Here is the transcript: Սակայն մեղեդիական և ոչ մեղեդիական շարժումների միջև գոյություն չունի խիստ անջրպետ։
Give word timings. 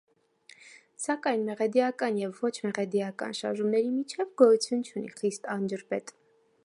Սակայն 1.01 1.43
մեղեդիական 1.49 2.17
և 2.21 2.41
ոչ 2.45 2.51
մեղեդիական 2.67 3.37
շարժումների 3.41 3.93
միջև 4.01 4.33
գոյություն 4.43 4.83
չունի 4.91 5.15
խիստ 5.21 5.49
անջրպետ։ 5.59 6.17